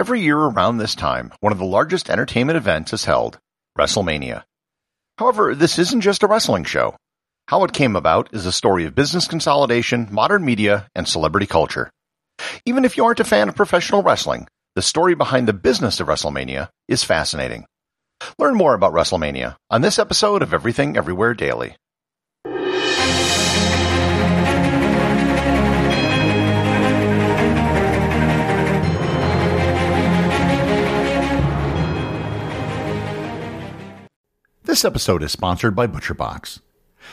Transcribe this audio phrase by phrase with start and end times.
[0.00, 3.38] Every year around this time, one of the largest entertainment events is held,
[3.78, 4.44] WrestleMania.
[5.18, 6.96] However, this isn't just a wrestling show.
[7.48, 11.90] How it came about is a story of business consolidation, modern media, and celebrity culture.
[12.64, 16.06] Even if you aren't a fan of professional wrestling, the story behind the business of
[16.06, 17.66] WrestleMania is fascinating.
[18.38, 21.76] Learn more about WrestleMania on this episode of Everything Everywhere Daily.
[34.70, 36.60] This episode is sponsored by ButcherBox.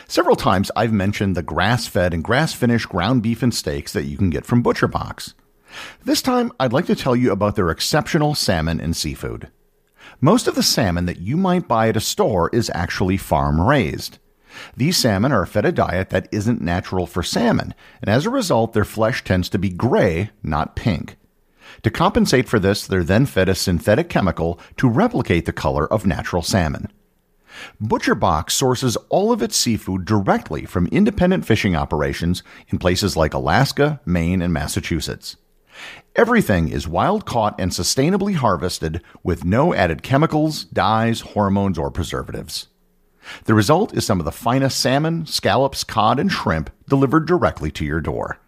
[0.07, 4.05] Several times I've mentioned the grass fed and grass finished ground beef and steaks that
[4.05, 5.33] you can get from ButcherBox.
[6.05, 9.49] This time I'd like to tell you about their exceptional salmon and seafood.
[10.21, 14.19] Most of the salmon that you might buy at a store is actually farm raised.
[14.75, 18.73] These salmon are fed a diet that isn't natural for salmon, and as a result,
[18.73, 21.17] their flesh tends to be gray, not pink.
[21.81, 26.05] To compensate for this, they're then fed a synthetic chemical to replicate the color of
[26.05, 26.91] natural salmon.
[27.81, 33.99] ButcherBox sources all of its seafood directly from independent fishing operations in places like Alaska,
[34.05, 35.37] Maine, and Massachusetts.
[36.15, 42.67] Everything is wild caught and sustainably harvested with no added chemicals, dyes, hormones, or preservatives.
[43.45, 47.85] The result is some of the finest salmon, scallops, cod, and shrimp delivered directly to
[47.85, 48.39] your door.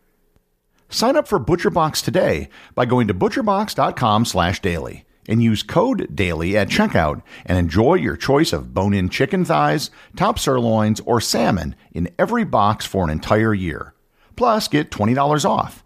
[0.90, 7.22] Sign up for ButcherBox today by going to butcherbox.com/daily and use code DAILY at checkout
[7.46, 12.44] and enjoy your choice of bone in chicken thighs, top sirloins, or salmon in every
[12.44, 13.94] box for an entire year.
[14.36, 15.86] Plus, get $20 off.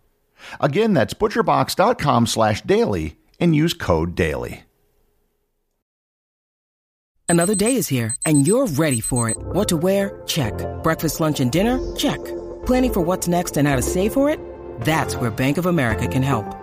[0.60, 4.64] Again, that's butcherbox.com slash daily and use code DAILY.
[7.30, 9.38] Another day is here and you're ready for it.
[9.38, 10.22] What to wear?
[10.28, 10.54] Check.
[10.84, 11.80] Breakfast, lunch, and dinner?
[11.96, 12.24] Check.
[12.66, 14.40] Planning for what's next and how to save for it?
[14.82, 16.63] That's where Bank of America can help.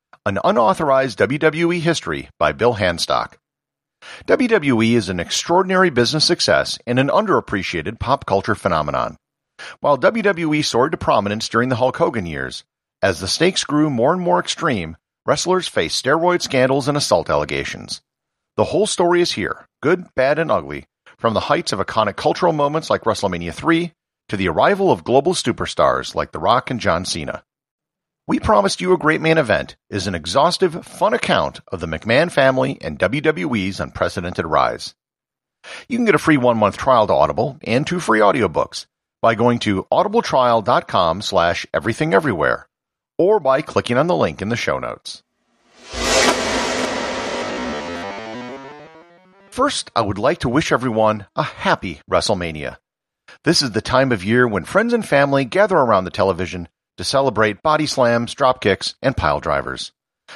[0.23, 3.37] an Unauthorized WWE History by Bill Hanstock.
[4.27, 9.17] WWE is an extraordinary business success and an underappreciated pop culture phenomenon.
[9.79, 12.63] While WWE soared to prominence during the Hulk Hogan years,
[13.01, 14.95] as the stakes grew more and more extreme,
[15.25, 18.03] wrestlers faced steroid scandals and assault allegations.
[18.57, 20.85] The whole story is here, good, bad, and ugly,
[21.17, 23.91] from the heights of iconic cultural moments like WrestleMania 3
[24.29, 27.43] to the arrival of global superstars like The Rock and John Cena.
[28.31, 32.31] We Promised You a Great Main Event is an exhaustive, fun account of the McMahon
[32.31, 34.95] family and WWE's unprecedented rise.
[35.89, 38.85] You can get a free one-month trial to Audible and two free audiobooks
[39.21, 42.63] by going to audibletrial.com slash everythingeverywhere
[43.17, 45.23] or by clicking on the link in the show notes.
[49.49, 52.77] First, I would like to wish everyone a happy WrestleMania.
[53.43, 56.69] This is the time of year when friends and family gather around the television
[57.01, 59.91] to celebrate body slams, drop kicks, and pile drivers.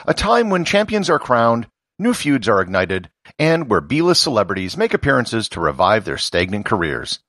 [0.08, 1.68] A time when champions are crowned,
[2.00, 7.20] new feuds are ignited, and where B-list celebrities make appearances to revive their stagnant careers.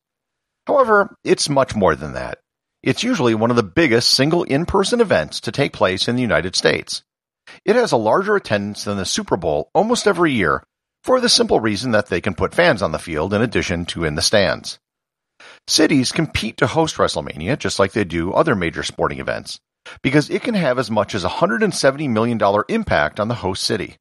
[0.66, 2.38] However, it's much more than that.
[2.82, 6.56] It's usually one of the biggest single in-person events to take place in the United
[6.56, 7.02] States.
[7.64, 10.62] It has a larger attendance than the Super Bowl almost every year
[11.04, 14.04] for the simple reason that they can put fans on the field in addition to
[14.04, 14.78] in the stands.
[15.68, 19.58] Cities compete to host WrestleMania just like they do other major sporting events,
[20.02, 23.96] because it can have as much as $170 million impact on the host city.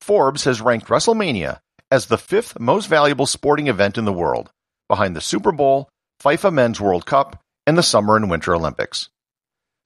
[0.00, 1.60] Forbes has ranked WrestleMania
[1.90, 4.50] as the fifth most valuable sporting event in the world,
[4.88, 5.88] behind the Super Bowl,
[6.22, 9.08] FIFA Men's World Cup, and the Summer and Winter Olympics.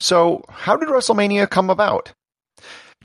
[0.01, 2.13] So, how did WrestleMania come about?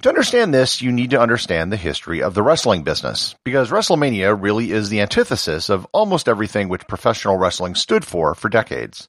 [0.01, 4.37] To understand this, you need to understand the history of the wrestling business, because WrestleMania
[4.37, 9.07] really is the antithesis of almost everything which professional wrestling stood for for decades.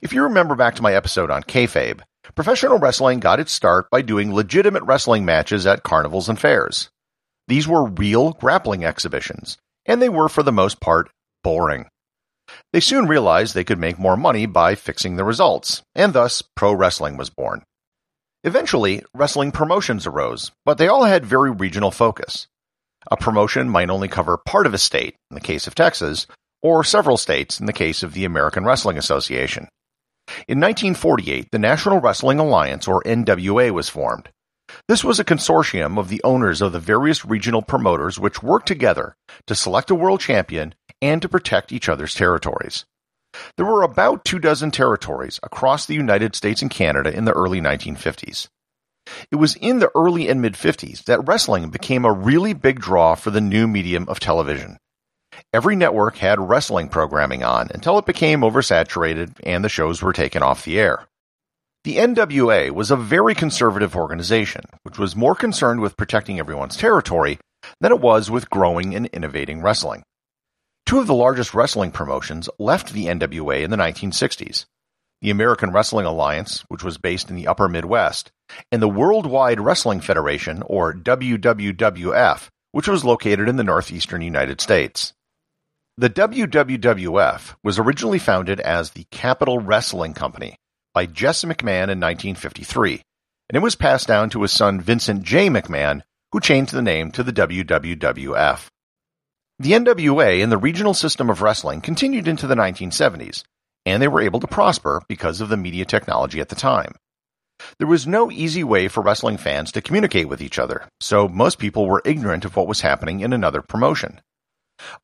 [0.00, 2.00] If you remember back to my episode on kayfabe,
[2.34, 6.88] professional wrestling got its start by doing legitimate wrestling matches at carnivals and fairs.
[7.48, 11.10] These were real grappling exhibitions, and they were for the most part
[11.42, 11.86] boring.
[12.72, 16.72] They soon realized they could make more money by fixing the results, and thus pro
[16.72, 17.62] wrestling was born.
[18.44, 22.46] Eventually, wrestling promotions arose, but they all had very regional focus.
[23.10, 26.26] A promotion might only cover part of a state, in the case of Texas,
[26.62, 29.68] or several states, in the case of the American Wrestling Association.
[30.46, 34.28] In 1948, the National Wrestling Alliance, or NWA, was formed.
[34.86, 39.16] This was a consortium of the owners of the various regional promoters which worked together
[39.46, 42.84] to select a world champion and to protect each other's territories.
[43.56, 47.60] There were about two dozen territories across the United States and Canada in the early
[47.60, 48.48] 1950s.
[49.30, 53.14] It was in the early and mid 50s that wrestling became a really big draw
[53.14, 54.78] for the new medium of television.
[55.52, 60.42] Every network had wrestling programming on until it became oversaturated and the shows were taken
[60.42, 61.06] off the air.
[61.84, 67.38] The NWA was a very conservative organization, which was more concerned with protecting everyone's territory
[67.80, 70.02] than it was with growing and innovating wrestling.
[70.88, 74.64] Two of the largest wrestling promotions left the NWA in the 1960s
[75.20, 78.32] the American Wrestling Alliance, which was based in the upper Midwest,
[78.72, 85.12] and the Worldwide Wrestling Federation, or WWWF, which was located in the northeastern United States.
[85.98, 90.56] The WWWF was originally founded as the Capital Wrestling Company
[90.94, 93.02] by Jesse McMahon in 1953,
[93.50, 95.50] and it was passed down to his son Vincent J.
[95.50, 96.00] McMahon,
[96.32, 98.70] who changed the name to the WWWF.
[99.60, 103.42] The NWA and the regional system of wrestling continued into the 1970s,
[103.84, 106.94] and they were able to prosper because of the media technology at the time.
[107.78, 111.58] There was no easy way for wrestling fans to communicate with each other, so most
[111.58, 114.20] people were ignorant of what was happening in another promotion.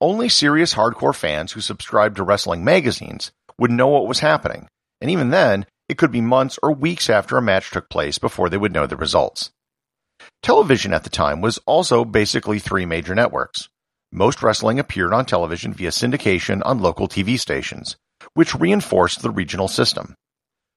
[0.01, 4.69] Only serious hardcore fans who subscribed to wrestling magazines would know what was happening,
[5.01, 8.49] and even then, it could be months or weeks after a match took place before
[8.49, 9.51] they would know the results.
[10.45, 13.69] Television at the time was also basically three major networks
[14.15, 17.97] most wrestling appeared on television via syndication on local TV stations,
[18.35, 20.15] which reinforced the regional system.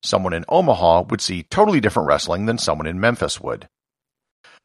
[0.03, 3.67] Someone in Omaha would see totally different wrestling than someone in Memphis would.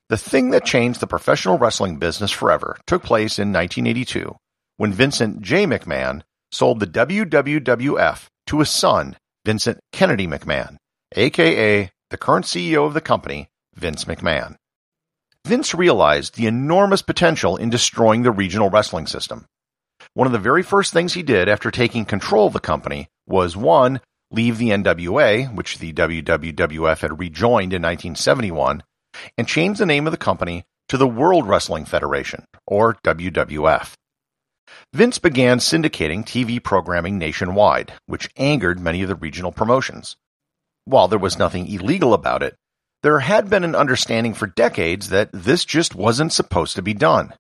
[0.09, 4.35] The thing that changed the professional wrestling business forever took place in 1982
[4.79, 5.67] when Vincent J.
[5.67, 10.77] McMahon sold the WWWF to his son, Vincent Kennedy McMahon,
[11.15, 14.57] aka the current CEO of the company, Vince McMahon.
[15.47, 19.47] Vince realized the enormous potential in destroying the regional wrestling system.
[20.15, 23.57] One of the very first things he did after taking control of the company was
[23.57, 24.01] one,
[24.31, 28.83] leave the NWA, which the WWWF had rejoined in 1971,
[29.37, 33.95] and change the name of the company to the World Wrestling Federation, or WWF.
[34.95, 40.17] Vince began syndicating TV programming nationwide, which angered many of the regional promotions.
[40.85, 42.57] While there was nothing illegal about it,
[43.03, 47.35] there had been an understanding for decades that this just wasn't supposed to be done.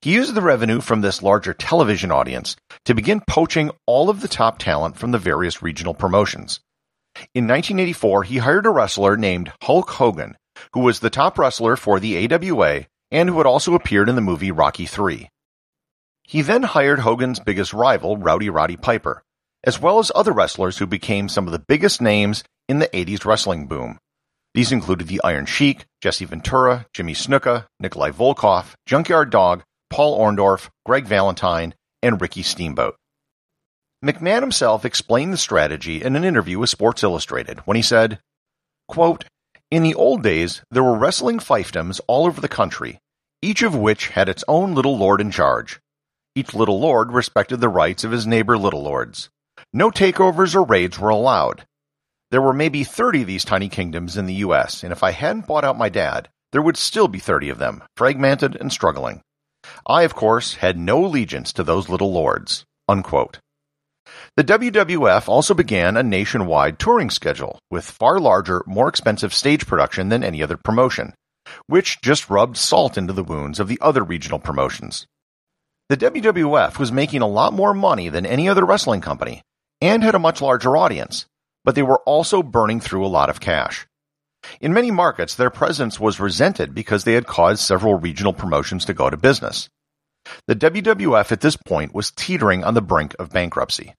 [0.00, 4.28] He used the revenue from this larger television audience to begin poaching all of the
[4.28, 6.60] top talent from the various regional promotions.
[7.34, 10.36] In 1984, he hired a wrestler named Hulk Hogan,
[10.72, 14.20] who was the top wrestler for the AWA and who had also appeared in the
[14.20, 15.28] movie Rocky III.
[16.22, 19.22] He then hired Hogan's biggest rival, Rowdy Roddy Piper,
[19.64, 23.24] as well as other wrestlers who became some of the biggest names in the 80s
[23.24, 23.98] wrestling boom.
[24.54, 30.68] These included the Iron Sheik, Jesse Ventura, Jimmy Snuka, Nikolai Volkov, Junkyard Dog, Paul Orndorff,
[30.84, 32.96] Greg Valentine, and Ricky Steamboat.
[34.04, 38.18] McMahon himself explained the strategy in an interview with Sports Illustrated when he said,
[38.88, 39.24] quote,
[39.70, 42.98] In the old days, there were wrestling fiefdoms all over the country,
[43.40, 45.80] each of which had its own little lord in charge.
[46.34, 49.30] Each little lord respected the rights of his neighbor little lords.
[49.72, 51.66] No takeovers or raids were allowed.
[52.32, 55.46] There were maybe 30 of these tiny kingdoms in the US, and if I hadn't
[55.46, 59.20] bought out my dad, there would still be 30 of them, fragmented and struggling.
[59.86, 62.64] I, of course, had no allegiance to those little lords.
[62.88, 63.38] Unquote.
[64.38, 70.08] The WWF also began a nationwide touring schedule with far larger, more expensive stage production
[70.08, 71.12] than any other promotion,
[71.66, 75.06] which just rubbed salt into the wounds of the other regional promotions.
[75.90, 79.42] The WWF was making a lot more money than any other wrestling company
[79.82, 81.26] and had a much larger audience,
[81.64, 83.86] but they were also burning through a lot of cash.
[84.60, 88.94] In many markets, their presence was resented because they had caused several regional promotions to
[88.94, 89.68] go to business.
[90.46, 93.94] The WWF at this point was teetering on the brink of bankruptcy.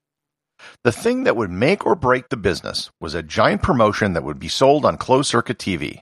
[0.82, 4.38] The thing that would make or break the business was a giant promotion that would
[4.38, 6.00] be sold on closed circuit TV.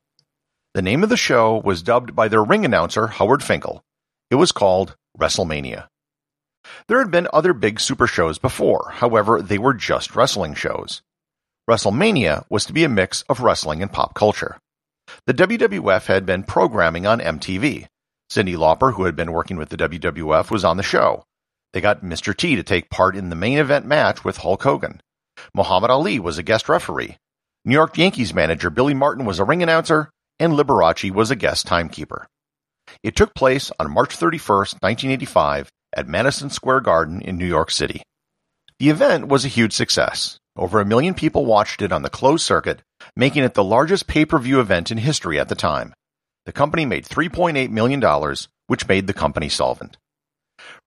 [0.75, 3.83] The name of the show was dubbed by their ring announcer, Howard Finkel.
[4.31, 5.89] It was called WrestleMania.
[6.89, 11.03] There had been other big super shows before, however, they were just wrestling shows.
[11.71, 14.59] WrestleMania was to be a mix of wrestling and pop culture.
[15.27, 17.87] The WWF had been programming on MTV.
[18.31, 21.23] Cyndi Lauper, who had been working with the WWF, was on the show.
[21.73, 22.37] They got Mr.
[22.37, 25.01] T to take part in the main event match with Hulk Hogan.
[25.55, 27.17] Muhammad Ali was a guest referee.
[27.65, 31.67] New York Yankees manager Billy Martin was a ring announcer, and Liberace was a guest
[31.67, 32.27] timekeeper.
[33.05, 38.03] It took place on March 31, 1985, at Madison Square Garden in New York City.
[38.81, 40.39] The event was a huge success.
[40.57, 42.83] Over a million people watched it on the closed circuit,
[43.17, 45.95] making it the largest pay-per-view event in history at the time.
[46.45, 48.03] The company made $3.8 million,
[48.67, 49.97] which made the company solvent.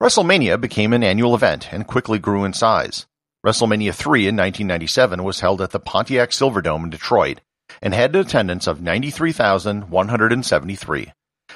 [0.00, 3.06] WrestleMania became an annual event and quickly grew in size.
[3.44, 7.40] WrestleMania 3 in 1997 was held at the Pontiac Silverdome in Detroit
[7.82, 11.12] and had an attendance of 93,173,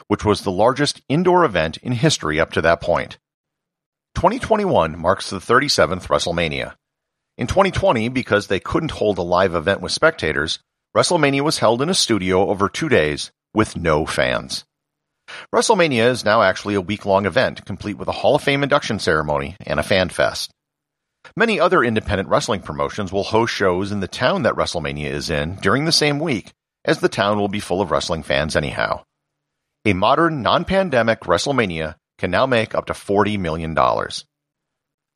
[0.09, 3.19] which was the largest indoor event in history up to that point.
[4.17, 6.75] 2021 marks the 37th WrestleMania.
[7.41, 10.59] In 2020, because they couldn't hold a live event with spectators,
[10.95, 14.67] WrestleMania was held in a studio over two days with no fans.
[15.51, 18.99] WrestleMania is now actually a week long event, complete with a Hall of Fame induction
[18.99, 20.51] ceremony and a fan fest.
[21.35, 25.55] Many other independent wrestling promotions will host shows in the town that WrestleMania is in
[25.63, 26.53] during the same week,
[26.85, 29.03] as the town will be full of wrestling fans anyhow.
[29.87, 33.75] A modern, non pandemic WrestleMania can now make up to $40 million.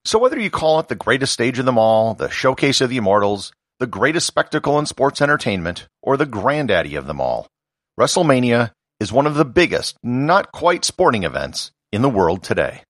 [0.07, 2.99] So whether you call it the greatest stage of them all, the showcase of the
[2.99, 7.47] immortals, the greatest spectacle in sports entertainment, or the granddaddy of them all,
[7.99, 12.83] WrestleMania is one of the biggest, not quite sporting events in the world today.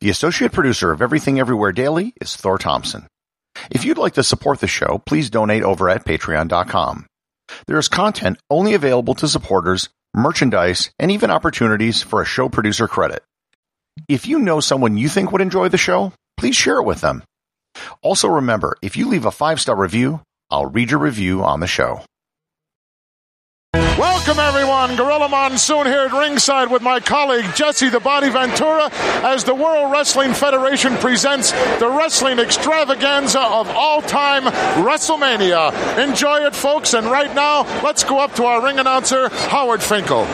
[0.00, 3.06] The associate producer of Everything Everywhere Daily is Thor Thompson.
[3.70, 7.06] If you'd like to support the show, please donate over at patreon.com.
[7.66, 12.88] There is content only available to supporters, merchandise, and even opportunities for a show producer
[12.88, 13.22] credit.
[14.08, 17.22] If you know someone you think would enjoy the show, please share it with them.
[18.02, 22.02] Also remember, if you leave a five-star review, I'll read your review on the show.
[24.34, 24.96] Welcome, everyone.
[24.96, 28.90] Gorilla Monsoon here at ringside with my colleague Jesse the Body Ventura
[29.22, 34.42] as the World Wrestling Federation presents the wrestling extravaganza of all time
[34.84, 36.02] WrestleMania.
[36.02, 36.94] Enjoy it, folks.
[36.94, 40.26] And right now, let's go up to our ring announcer, Howard Finkel.